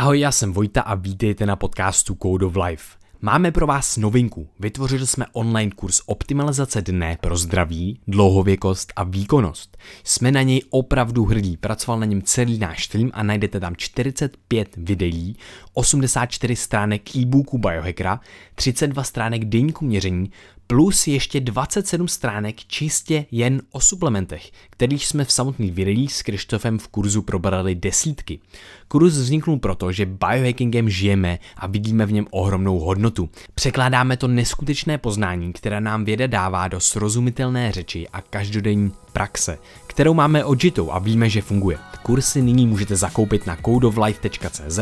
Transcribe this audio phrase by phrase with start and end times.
[0.00, 2.84] Ahoj, já jsem Vojta a vítejte na podcastu Code of Life.
[3.20, 4.48] Máme pro vás novinku.
[4.60, 9.76] Vytvořili jsme online kurz optimalizace dne pro zdraví, dlouhověkost a výkonnost.
[10.04, 11.56] Jsme na něj opravdu hrdí.
[11.56, 15.36] Pracoval na něm celý náš tým a najdete tam 45 videí,
[15.74, 18.20] 84 stránek e-booku Biohackera,
[18.54, 20.30] 32 stránek deníku měření,
[20.70, 26.78] plus ještě 27 stránek čistě jen o suplementech, kterých jsme v samotných videích s Krištofem
[26.78, 28.40] v kurzu probrali desítky.
[28.88, 33.28] Kurz vzniknul proto, že biohackingem žijeme a vidíme v něm ohromnou hodnotu.
[33.54, 40.14] Překládáme to neskutečné poznání, které nám věda dává do srozumitelné řeči a každodenní praxe, kterou
[40.14, 41.78] máme odžitou a víme, že funguje.
[42.02, 44.78] Kursy nyní můžete zakoupit na codeoflife.cz,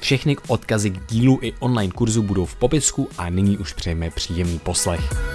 [0.00, 4.58] všechny odkazy k dílu i online kurzu budou v popisku a nyní už přejeme příjemný
[4.58, 5.29] poslech.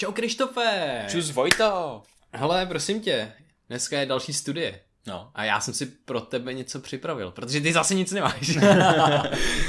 [0.00, 1.06] Čau Krištofe!
[1.10, 2.02] Čus Vojto!
[2.32, 3.32] Hele, prosím tě,
[3.68, 4.80] dneska je další studie.
[5.06, 5.30] No.
[5.34, 8.56] A já jsem si pro tebe něco připravil, protože ty zase nic nemáš.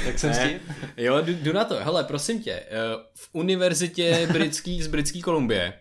[0.04, 0.60] tak jsem s tím.
[0.96, 1.74] Jo, jdu, jdu na to.
[1.74, 2.68] Hele, prosím tě, eh,
[3.14, 5.72] v univerzitě britský, z britské Kolumbie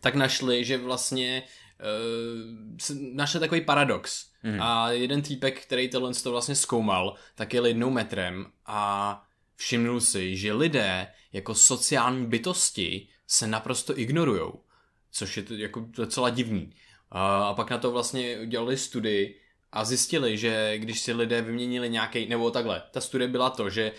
[0.00, 1.42] tak našli, že vlastně
[1.80, 4.26] uh, našli takový paradox.
[4.42, 4.62] Mm.
[4.62, 9.22] A jeden týpek, který tohle to vlastně zkoumal, tak jel jednou metrem a
[9.62, 14.64] všimnul si, že lidé jako sociální bytosti se naprosto ignorujou.
[15.10, 16.74] Což je to jako docela divný.
[17.10, 19.40] A pak na to vlastně udělali studii
[19.72, 23.92] a zjistili, že když si lidé vyměnili nějaký, nebo takhle, ta studie byla to, že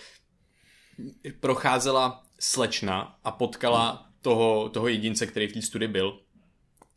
[1.40, 6.20] procházela slečna a potkala toho, toho jedince, který v té studii byl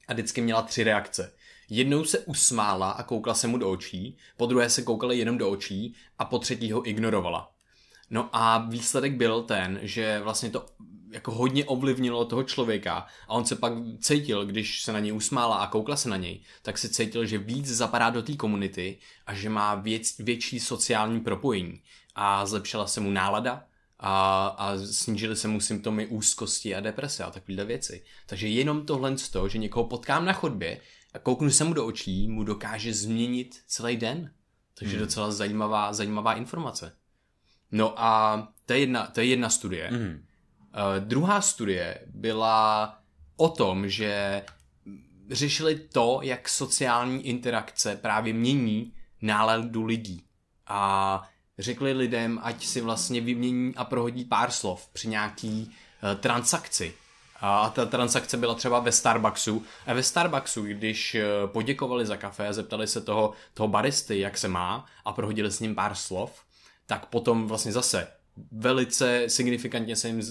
[0.08, 1.34] a vždycky měla tři reakce.
[1.68, 5.50] Jednou se usmála a koukla se mu do očí, po druhé se koukala jenom do
[5.50, 7.55] očí a po třetí ho ignorovala.
[8.10, 10.66] No a výsledek byl ten, že vlastně to
[11.10, 15.56] jako hodně ovlivnilo toho člověka a on se pak cítil, když se na něj usmála
[15.56, 19.34] a koukla se na něj, tak se cítil, že víc zapadá do té komunity a
[19.34, 21.82] že má věc, větší sociální propojení
[22.14, 23.64] a zlepšila se mu nálada
[23.98, 28.04] a, a snížily se mu symptomy úzkosti a deprese a takovéhle věci.
[28.26, 30.80] Takže jenom tohle z toho, že někoho potkám na chodbě
[31.14, 34.32] a kouknu se mu do očí, mu dokáže změnit celý den.
[34.78, 35.06] Takže hmm.
[35.06, 36.92] docela zajímavá, zajímavá informace.
[37.72, 39.90] No a to je jedna, to je jedna studie.
[39.90, 40.08] Mm.
[40.08, 42.98] Uh, druhá studie byla
[43.36, 44.42] o tom, že
[45.30, 50.22] řešili to, jak sociální interakce právě mění náladu lidí.
[50.66, 51.22] A
[51.58, 56.94] řekli lidem, ať si vlastně vymění a prohodí pár slov při nějaký uh, transakci.
[57.40, 59.64] A ta transakce byla třeba ve Starbucksu.
[59.86, 64.38] A ve Starbucksu, když eh, poděkovali za kafe a zeptali se toho, toho baristy, jak
[64.38, 66.45] se má a prohodili s ním pár slov,
[66.86, 68.08] tak potom vlastně zase
[68.52, 70.22] velice signifikantně se jim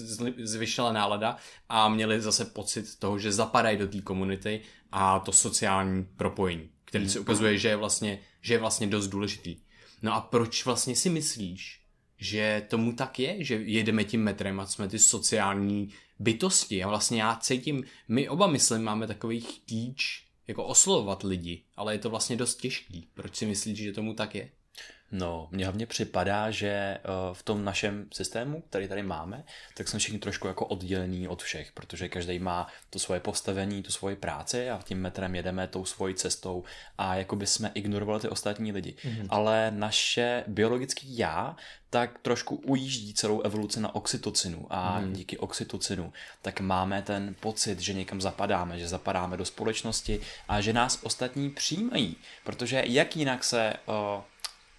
[0.46, 1.36] zvyšila nálada
[1.68, 4.60] a měli zase pocit toho, že zapadají do té komunity
[4.92, 9.56] a to sociální propojení, který se ukazuje, že je vlastně, že je vlastně dost důležitý.
[10.02, 11.80] No a proč vlastně si myslíš,
[12.18, 15.88] že tomu tak je, že jedeme tím metrem a jsme ty sociální
[16.18, 21.94] bytosti a vlastně já cítím, my oba myslím, máme takový chtíč jako oslovovat lidi, ale
[21.94, 23.08] je to vlastně dost těžký.
[23.14, 24.50] Proč si myslíš, že tomu tak je?
[25.12, 27.00] No, mně hlavně připadá, že eh,
[27.32, 29.44] v tom našem systému, který tady máme,
[29.74, 33.92] tak jsme všichni trošku jako oddělení od všech, protože každý má to svoje postavení, tu
[33.92, 36.64] svoji práci a tím metrem jedeme tou svojí cestou
[36.98, 38.94] a jako by jsme ignorovali ty ostatní lidi.
[39.04, 39.26] Mm-hmm.
[39.28, 41.56] Ale naše biologické já
[41.90, 45.12] tak trošku ujíždí celou evoluci na oxytocinu a mm.
[45.12, 46.12] díky oxytocinu
[46.42, 51.50] tak máme ten pocit, že někam zapadáme, že zapadáme do společnosti a že nás ostatní
[51.50, 54.22] přijímají, protože jak jinak se uh,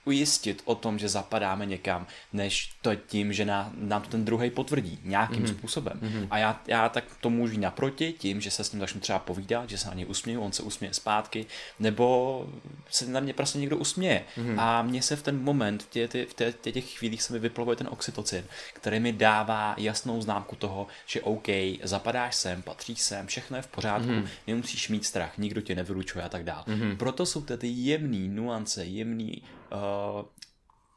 [0.07, 4.49] ujistit o tom, že zapadáme někam, než to tím, že nám, nám to ten druhý
[4.49, 5.57] potvrdí nějakým mm-hmm.
[5.57, 5.99] způsobem.
[6.01, 6.27] Mm-hmm.
[6.29, 9.19] A já, já tak to můžu jít naproti tím, že se s ním začnu třeba
[9.19, 11.45] povídat, že se na něj usměju, on se usměje zpátky,
[11.79, 12.47] nebo
[12.89, 14.23] se na mě prostě někdo usměje.
[14.37, 14.59] Mm-hmm.
[14.59, 17.39] A mně se v ten moment, v, tě, v tě, tě, těch chvílích se mi
[17.39, 18.43] vyplovuje ten oxytocin,
[18.73, 21.47] který mi dává jasnou známku toho, že OK,
[21.83, 24.27] zapadáš sem, patříš sem, všechno je v pořádku, mm-hmm.
[24.47, 26.63] nemusíš mít strach, nikdo tě nevylučuje a tak dále.
[26.67, 26.97] Mm-hmm.
[26.97, 29.41] Proto jsou ty jemné nuance, jemný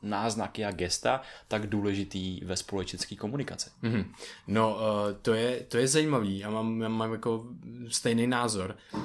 [0.03, 3.71] náznaky a gesta tak důležitý ve společenské komunikaci.
[3.83, 4.05] Mm-hmm.
[4.47, 4.81] No, uh,
[5.23, 6.39] to, je, to je zajímavý.
[6.39, 7.47] Já mám, já mám jako
[7.89, 8.77] stejný názor.
[8.93, 9.01] Uh,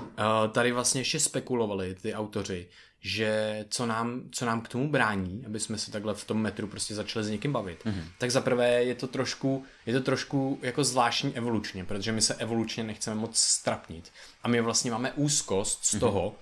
[0.51, 2.67] tady vlastně ještě spekulovali ty autoři,
[3.01, 6.67] že co nám, co nám k tomu brání, aby jsme se takhle v tom metru
[6.67, 7.85] prostě začali s někým bavit.
[7.85, 8.03] Mm-hmm.
[8.17, 12.83] Tak zaprvé je to trošku, je to trošku jako zvláštní evolučně, protože my se evolučně
[12.83, 14.11] nechceme moc strapnit.
[14.43, 15.99] A my vlastně máme úzkost z mm-hmm.
[15.99, 16.35] toho,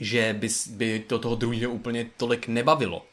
[0.00, 3.06] že by, by to toho druhého úplně tolik nebavilo.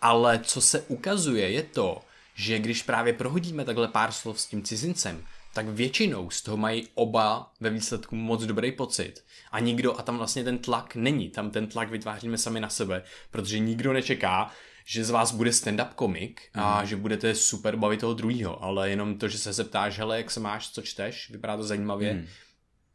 [0.00, 2.02] Ale co se ukazuje je to,
[2.34, 5.24] že když právě prohodíme takhle pár slov s tím cizincem,
[5.54, 9.24] tak většinou z toho mají oba ve výsledku moc dobrý pocit.
[9.52, 13.02] A nikdo, a tam vlastně ten tlak není, tam ten tlak vytváříme sami na sebe,
[13.30, 14.50] protože nikdo nečeká,
[14.84, 16.86] že z vás bude stand-up komik a mm.
[16.86, 20.40] že budete super bavit toho druhého, ale jenom to, že se zeptáš, hele, jak se
[20.40, 22.26] máš, co čteš, vypadá to zajímavě, mm.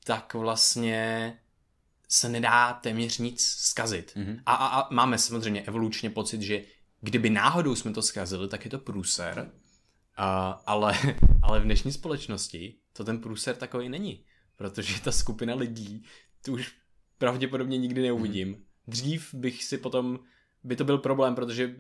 [0.04, 1.34] tak vlastně
[2.12, 4.14] se nedá téměř nic zkazit.
[4.16, 4.42] Mm-hmm.
[4.46, 6.62] A, a, a máme samozřejmě evolučně pocit, že
[7.02, 9.52] kdyby náhodou jsme to zkazili, tak je to průser,
[10.18, 10.94] a, ale,
[11.44, 14.26] ale v dnešní společnosti to ten průser takový není,
[14.56, 16.04] protože ta skupina lidí,
[16.46, 16.76] tu už
[17.18, 18.54] pravděpodobně nikdy neuvidím.
[18.54, 18.64] Mm-hmm.
[18.88, 20.20] Dřív bych si potom
[20.64, 21.76] by to byl problém, protože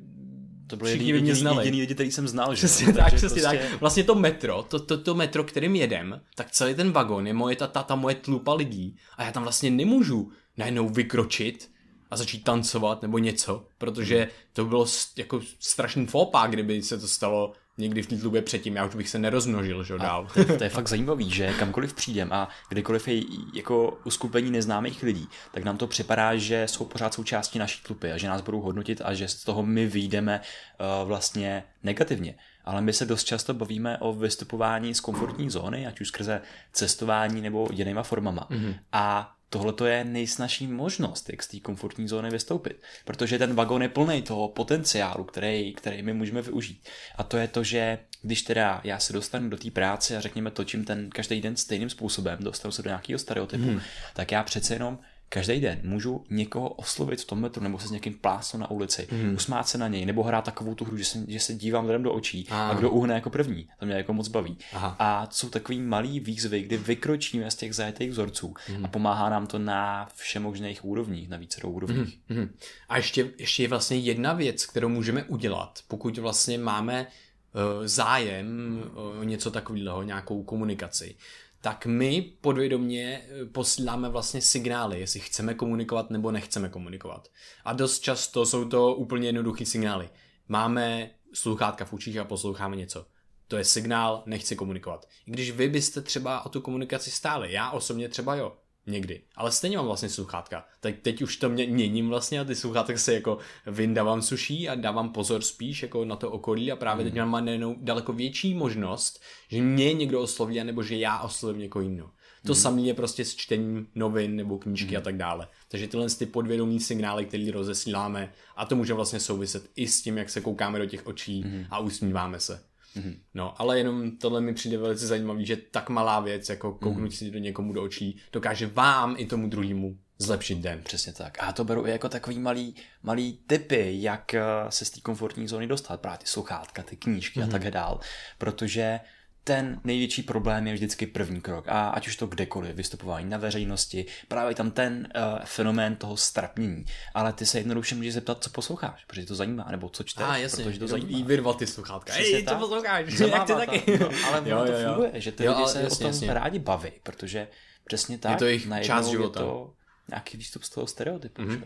[0.71, 1.57] to byl jediný, by mě znali.
[1.57, 2.53] jediný lidi, který jsem znal.
[2.53, 2.93] Přesně že?
[2.93, 3.57] tak, přesně prostě...
[3.57, 3.79] tak.
[3.79, 7.55] Vlastně to metro, to, to, to metro, kterým jedem, tak celý ten vagon je moje,
[7.55, 11.71] ta, ta, ta moje tlupa lidí a já tam vlastně nemůžu najednou vykročit
[12.11, 14.85] a začít tancovat nebo něco, protože to bylo
[15.17, 19.09] jako strašný fópa, kdyby se to stalo někdy v té tlubě předtím, já už bych
[19.09, 20.27] se nerozmnožil, že dál.
[20.33, 23.23] To, to je fakt zajímavý, že kamkoliv přijdem a kdykoliv je
[23.53, 28.17] jako uskupení neznámých lidí, tak nám to připadá, že jsou pořád součástí naší tlupy a
[28.17, 32.35] že nás budou hodnotit a že z toho my vyjdeme uh, vlastně negativně.
[32.65, 36.41] Ale my se dost často bavíme o vystupování z komfortní zóny, ať už skrze
[36.73, 38.47] cestování nebo jinýma formama.
[38.51, 38.75] Mm-hmm.
[38.91, 42.81] A tohle to je nejsnažší možnost, jak z té komfortní zóny vystoupit.
[43.05, 46.89] Protože ten vagon je plný toho potenciálu, který, který my můžeme využít.
[47.15, 50.51] A to je to, že když teda já se dostanu do té práce a řekněme
[50.51, 53.81] točím ten každý den stejným způsobem, dostanu se do nějakého stereotypu, hmm.
[54.13, 54.99] tak já přece jenom
[55.33, 59.07] každý den můžu někoho oslovit v tom metru nebo se s někým plásnout na ulici,
[59.11, 59.35] hmm.
[59.35, 62.03] usmát se na něj, nebo hrát takovou tu hru, že se, že se dívám vzhledem
[62.03, 63.69] do očí a, a kdo uhne jako první.
[63.79, 64.57] To mě jako moc baví.
[64.73, 64.95] Aha.
[64.99, 68.85] A jsou takový malý výzvy, kdy vykročíme z těch zajetých vzorců hmm.
[68.85, 72.19] a pomáhá nám to na všemožných úrovních, na více úrovních.
[72.29, 72.39] Hmm.
[72.39, 72.55] Hmm.
[72.89, 78.83] A ještě, ještě je vlastně jedna věc, kterou můžeme udělat, pokud vlastně máme uh, zájem
[79.19, 81.15] o něco takového, nějakou komunikaci
[81.61, 87.27] tak my podvědomě eh, posíláme vlastně signály, jestli chceme komunikovat nebo nechceme komunikovat.
[87.65, 90.09] A dost často jsou to úplně jednoduché signály.
[90.47, 93.05] Máme sluchátka v učích a posloucháme něco.
[93.47, 95.07] To je signál, nechci komunikovat.
[95.27, 98.57] I když vy byste třeba o tu komunikaci stáli, já osobně třeba jo,
[98.87, 99.21] Někdy.
[99.35, 100.65] Ale stejně mám vlastně sluchátka.
[100.79, 103.37] Tak teď už to mě měním vlastně a ty sluchátka se jako
[103.67, 107.11] vyndávám suší a dávám pozor spíš jako na to okolí a právě mm.
[107.11, 111.83] teď mám najednou daleko větší možnost, že mě někdo osloví nebo že já oslovím někoho
[111.83, 112.09] jiného.
[112.45, 112.55] To mm.
[112.55, 114.97] samé je prostě s čtením novin nebo knížky mm.
[114.97, 115.47] a tak dále.
[115.67, 120.17] Takže tyhle ty podvědomí signály, které rozesíláme a to může vlastně souviset i s tím,
[120.17, 121.65] jak se koukáme do těch očí mm.
[121.69, 122.70] a usmíváme se.
[122.95, 123.17] Mm-hmm.
[123.33, 127.15] No, ale jenom tohle mi přijde velice zajímavý, že tak malá věc, jako kouknout mm-hmm.
[127.15, 130.81] si do někomu do očí, dokáže vám i tomu druhému zlepšit den.
[130.83, 131.37] Přesně tak.
[131.39, 135.47] A to beru i jako takový malý, malý typy, jak eh, se z té komfortní
[135.47, 136.01] zóny dostat.
[136.01, 137.43] Právě ty sluchátka, ty knížky mm-hmm.
[137.43, 137.51] a mhm.
[137.51, 137.99] tak dál.
[138.37, 138.99] Protože
[139.43, 141.65] ten největší problém je vždycky první krok.
[141.67, 146.85] A ať už to kdekoliv, vystupování na veřejnosti, právě tam ten uh, fenomén toho strapnění.
[147.13, 150.37] Ale ty se jednoduše můžeš zeptat, co posloucháš, protože to zajímá, nebo co čteš, a,
[150.37, 151.17] jasně, protože to zajímá.
[151.17, 152.13] Jí vyrvat ty sluchátka.
[152.13, 153.19] Ej, co posloucháš?
[153.19, 153.99] Jak ty taky?
[153.99, 156.33] No, ale jo, to jo, funguje, že ty jo, lidi se jasně, o tom jasně.
[156.33, 157.47] rádi baví, protože
[157.85, 158.31] přesně tak.
[158.31, 159.39] Je to jejich část života.
[159.39, 159.73] Je to
[160.09, 161.41] nějaký výstup z toho stereotypu.
[161.41, 161.63] Mm-hmm.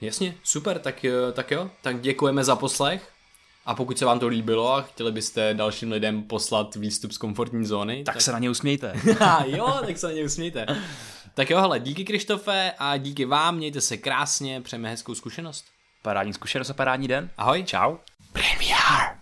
[0.00, 3.12] Jasně, super, tak, tak jo, tak děkujeme za poslech.
[3.66, 7.66] A pokud se vám to líbilo a chtěli byste dalším lidem poslat výstup z komfortní
[7.66, 8.22] zóny, tak, tak...
[8.22, 8.92] se na ně usmějte.
[9.46, 10.66] jo, tak se na ně usmějte.
[11.34, 15.64] Tak jo, hele, díky Krištofe a díky vám, mějte se krásně, přejeme hezkou zkušenost.
[16.02, 17.30] Parádní zkušenost a parádní den.
[17.38, 17.64] Ahoj.
[17.64, 17.96] Čau.
[18.32, 19.15] Premiere.